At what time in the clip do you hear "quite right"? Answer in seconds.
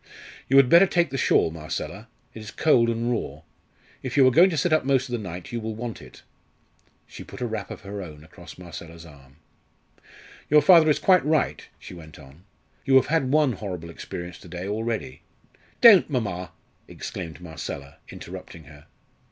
10.97-11.67